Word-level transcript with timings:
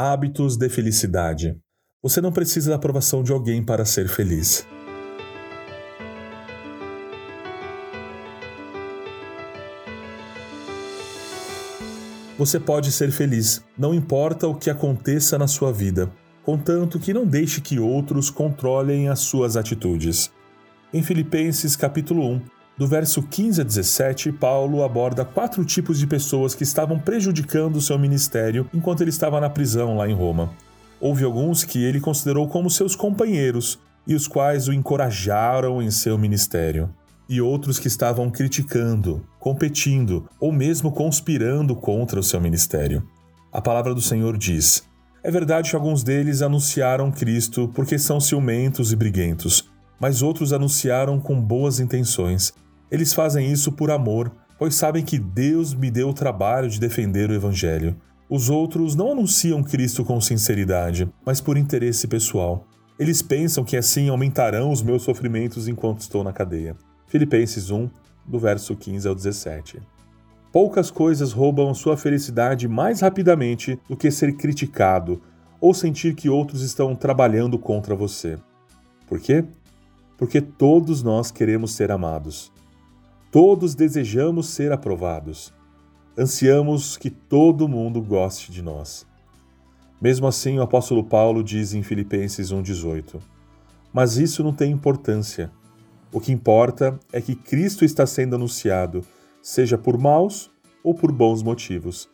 Hábitos 0.00 0.56
de 0.56 0.68
felicidade. 0.68 1.58
Você 2.00 2.20
não 2.20 2.30
precisa 2.30 2.70
da 2.70 2.76
aprovação 2.76 3.20
de 3.20 3.32
alguém 3.32 3.64
para 3.64 3.84
ser 3.84 4.06
feliz. 4.06 4.64
Você 12.38 12.60
pode 12.60 12.92
ser 12.92 13.10
feliz, 13.10 13.60
não 13.76 13.92
importa 13.92 14.46
o 14.46 14.54
que 14.54 14.70
aconteça 14.70 15.36
na 15.36 15.48
sua 15.48 15.72
vida, 15.72 16.08
contanto 16.44 17.00
que 17.00 17.12
não 17.12 17.26
deixe 17.26 17.60
que 17.60 17.80
outros 17.80 18.30
controlem 18.30 19.08
as 19.08 19.18
suas 19.18 19.56
atitudes. 19.56 20.30
Em 20.94 21.02
Filipenses 21.02 21.74
capítulo 21.74 22.24
1, 22.34 22.42
do 22.78 22.86
verso 22.86 23.20
15 23.24 23.60
a 23.60 23.64
17, 23.64 24.30
Paulo 24.30 24.84
aborda 24.84 25.24
quatro 25.24 25.64
tipos 25.64 25.98
de 25.98 26.06
pessoas 26.06 26.54
que 26.54 26.62
estavam 26.62 26.96
prejudicando 26.96 27.74
o 27.74 27.80
seu 27.80 27.98
ministério 27.98 28.70
enquanto 28.72 29.00
ele 29.00 29.10
estava 29.10 29.40
na 29.40 29.50
prisão 29.50 29.96
lá 29.96 30.08
em 30.08 30.14
Roma. 30.14 30.50
Houve 31.00 31.24
alguns 31.24 31.64
que 31.64 31.82
ele 31.82 32.00
considerou 32.00 32.46
como 32.46 32.70
seus 32.70 32.94
companheiros 32.94 33.80
e 34.06 34.14
os 34.14 34.28
quais 34.28 34.68
o 34.68 34.72
encorajaram 34.72 35.82
em 35.82 35.90
seu 35.90 36.16
ministério, 36.16 36.88
e 37.28 37.40
outros 37.40 37.80
que 37.80 37.88
estavam 37.88 38.30
criticando, 38.30 39.26
competindo 39.40 40.28
ou 40.40 40.52
mesmo 40.52 40.92
conspirando 40.92 41.74
contra 41.74 42.20
o 42.20 42.22
seu 42.22 42.40
ministério. 42.40 43.02
A 43.52 43.60
palavra 43.60 43.92
do 43.92 44.00
Senhor 44.00 44.38
diz: 44.38 44.84
É 45.22 45.32
verdade 45.32 45.70
que 45.70 45.76
alguns 45.76 46.04
deles 46.04 46.42
anunciaram 46.42 47.10
Cristo 47.10 47.70
porque 47.74 47.98
são 47.98 48.20
ciumentos 48.20 48.92
e 48.92 48.96
briguentos, 48.96 49.68
mas 50.00 50.22
outros 50.22 50.52
anunciaram 50.52 51.18
com 51.18 51.38
boas 51.40 51.80
intenções 51.80 52.54
eles 52.90 53.12
fazem 53.12 53.50
isso 53.50 53.72
por 53.72 53.90
amor, 53.90 54.32
pois 54.58 54.74
sabem 54.74 55.04
que 55.04 55.18
Deus 55.18 55.74
me 55.74 55.90
deu 55.90 56.08
o 56.08 56.14
trabalho 56.14 56.68
de 56.68 56.80
defender 56.80 57.30
o 57.30 57.34
Evangelho. 57.34 57.96
Os 58.28 58.50
outros 58.50 58.94
não 58.94 59.12
anunciam 59.12 59.62
Cristo 59.62 60.04
com 60.04 60.20
sinceridade, 60.20 61.08
mas 61.24 61.40
por 61.40 61.56
interesse 61.56 62.06
pessoal. 62.06 62.66
Eles 62.98 63.22
pensam 63.22 63.64
que 63.64 63.76
assim 63.76 64.08
aumentarão 64.08 64.70
os 64.70 64.82
meus 64.82 65.02
sofrimentos 65.02 65.68
enquanto 65.68 66.00
estou 66.00 66.24
na 66.24 66.32
cadeia. 66.32 66.76
Filipenses 67.06 67.70
1, 67.70 67.88
do 68.26 68.38
verso 68.38 68.74
15 68.74 69.08
ao 69.08 69.14
17. 69.14 69.80
Poucas 70.52 70.90
coisas 70.90 71.32
roubam 71.32 71.72
sua 71.74 71.96
felicidade 71.96 72.66
mais 72.66 73.00
rapidamente 73.00 73.78
do 73.88 73.96
que 73.96 74.10
ser 74.10 74.36
criticado 74.36 75.22
ou 75.60 75.72
sentir 75.72 76.14
que 76.14 76.28
outros 76.28 76.62
estão 76.62 76.94
trabalhando 76.94 77.58
contra 77.58 77.94
você. 77.94 78.38
Por 79.06 79.20
quê? 79.20 79.44
Porque 80.16 80.40
todos 80.40 81.02
nós 81.02 81.30
queremos 81.30 81.72
ser 81.72 81.90
amados. 81.90 82.52
Todos 83.30 83.74
desejamos 83.74 84.48
ser 84.48 84.72
aprovados. 84.72 85.52
Ansiamos 86.16 86.96
que 86.96 87.10
todo 87.10 87.68
mundo 87.68 88.00
goste 88.00 88.50
de 88.50 88.62
nós. 88.62 89.06
Mesmo 90.00 90.26
assim, 90.26 90.58
o 90.58 90.62
apóstolo 90.62 91.04
Paulo 91.04 91.44
diz 91.44 91.74
em 91.74 91.82
Filipenses 91.82 92.50
1,18: 92.50 93.20
Mas 93.92 94.16
isso 94.16 94.42
não 94.42 94.54
tem 94.54 94.72
importância. 94.72 95.50
O 96.10 96.20
que 96.20 96.32
importa 96.32 96.98
é 97.12 97.20
que 97.20 97.34
Cristo 97.34 97.84
está 97.84 98.06
sendo 98.06 98.34
anunciado, 98.34 99.04
seja 99.42 99.76
por 99.76 99.98
maus 99.98 100.50
ou 100.82 100.94
por 100.94 101.12
bons 101.12 101.42
motivos. 101.42 102.08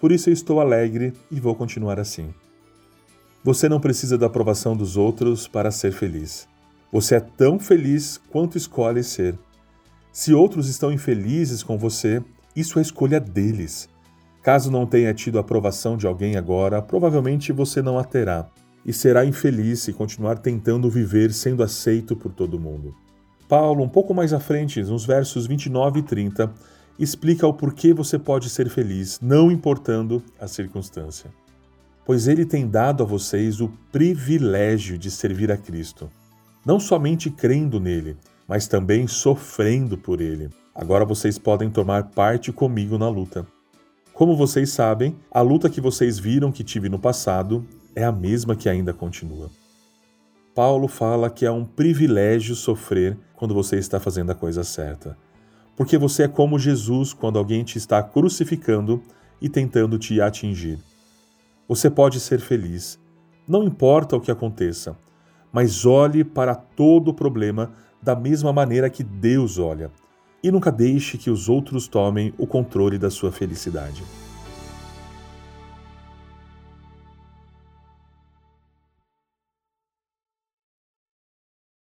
Por 0.00 0.10
isso 0.10 0.30
eu 0.30 0.32
estou 0.32 0.58
alegre 0.58 1.12
e 1.30 1.38
vou 1.38 1.54
continuar 1.54 2.00
assim. 2.00 2.32
Você 3.44 3.68
não 3.68 3.78
precisa 3.78 4.16
da 4.16 4.26
aprovação 4.26 4.74
dos 4.74 4.96
outros 4.96 5.46
para 5.46 5.70
ser 5.70 5.92
feliz. 5.92 6.48
Você 6.90 7.16
é 7.16 7.20
tão 7.20 7.58
feliz 7.58 8.18
quanto 8.30 8.56
escolhe 8.56 9.04
ser. 9.04 9.38
Se 10.16 10.32
outros 10.32 10.66
estão 10.66 10.90
infelizes 10.90 11.62
com 11.62 11.76
você, 11.76 12.24
isso 12.56 12.78
é 12.78 12.82
escolha 12.82 13.20
deles. 13.20 13.86
Caso 14.42 14.70
não 14.70 14.86
tenha 14.86 15.12
tido 15.12 15.36
a 15.36 15.42
aprovação 15.42 15.94
de 15.94 16.06
alguém 16.06 16.36
agora, 16.36 16.80
provavelmente 16.80 17.52
você 17.52 17.82
não 17.82 17.98
a 17.98 18.02
terá 18.02 18.48
e 18.82 18.94
será 18.94 19.26
infeliz 19.26 19.80
se 19.80 19.92
continuar 19.92 20.38
tentando 20.38 20.88
viver 20.88 21.34
sendo 21.34 21.62
aceito 21.62 22.16
por 22.16 22.32
todo 22.32 22.58
mundo. 22.58 22.94
Paulo, 23.46 23.84
um 23.84 23.88
pouco 23.90 24.14
mais 24.14 24.32
à 24.32 24.40
frente, 24.40 24.82
nos 24.82 25.04
versos 25.04 25.46
29 25.46 26.00
e 26.00 26.02
30, 26.02 26.50
explica 26.98 27.46
o 27.46 27.52
porquê 27.52 27.92
você 27.92 28.18
pode 28.18 28.48
ser 28.48 28.70
feliz, 28.70 29.20
não 29.20 29.50
importando 29.50 30.22
a 30.40 30.48
circunstância. 30.48 31.30
Pois 32.06 32.26
ele 32.26 32.46
tem 32.46 32.66
dado 32.66 33.02
a 33.02 33.06
vocês 33.06 33.60
o 33.60 33.68
privilégio 33.92 34.96
de 34.96 35.10
servir 35.10 35.52
a 35.52 35.58
Cristo, 35.58 36.08
não 36.64 36.80
somente 36.80 37.28
crendo 37.28 37.78
nele, 37.78 38.16
mas 38.46 38.66
também 38.66 39.06
sofrendo 39.06 39.96
por 39.98 40.20
ele. 40.20 40.50
Agora 40.74 41.04
vocês 41.04 41.38
podem 41.38 41.70
tomar 41.70 42.04
parte 42.10 42.52
comigo 42.52 42.98
na 42.98 43.08
luta. 43.08 43.46
Como 44.12 44.36
vocês 44.36 44.70
sabem, 44.70 45.16
a 45.30 45.40
luta 45.40 45.68
que 45.68 45.80
vocês 45.80 46.18
viram 46.18 46.52
que 46.52 46.64
tive 46.64 46.88
no 46.88 46.98
passado 46.98 47.66
é 47.94 48.04
a 48.04 48.12
mesma 48.12 48.56
que 48.56 48.68
ainda 48.68 48.92
continua. 48.92 49.50
Paulo 50.54 50.88
fala 50.88 51.28
que 51.28 51.44
é 51.44 51.50
um 51.50 51.64
privilégio 51.64 52.54
sofrer 52.54 53.16
quando 53.34 53.54
você 53.54 53.76
está 53.76 54.00
fazendo 54.00 54.32
a 54.32 54.34
coisa 54.34 54.64
certa. 54.64 55.16
Porque 55.76 55.98
você 55.98 56.22
é 56.22 56.28
como 56.28 56.58
Jesus 56.58 57.12
quando 57.12 57.38
alguém 57.38 57.62
te 57.62 57.76
está 57.76 58.02
crucificando 58.02 59.02
e 59.40 59.48
tentando 59.48 59.98
te 59.98 60.20
atingir. 60.20 60.78
Você 61.68 61.90
pode 61.90 62.20
ser 62.20 62.40
feliz, 62.40 62.98
não 63.46 63.64
importa 63.64 64.16
o 64.16 64.20
que 64.20 64.30
aconteça, 64.30 64.96
mas 65.52 65.84
olhe 65.84 66.24
para 66.24 66.54
todo 66.54 67.08
o 67.08 67.14
problema 67.14 67.72
da 68.02 68.14
mesma 68.14 68.52
maneira 68.52 68.90
que 68.90 69.02
Deus 69.02 69.58
olha, 69.58 69.90
e 70.42 70.50
nunca 70.50 70.70
deixe 70.70 71.18
que 71.18 71.30
os 71.30 71.48
outros 71.48 71.88
tomem 71.88 72.32
o 72.38 72.46
controle 72.46 72.98
da 72.98 73.10
sua 73.10 73.32
felicidade. 73.32 74.02